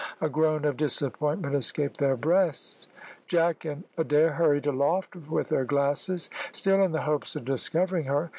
[0.19, 2.87] A groan of disappointment escaped their breasts.
[3.27, 8.29] Jack and Adair hurried aloft with their glasses, still in the hopes of discovering her.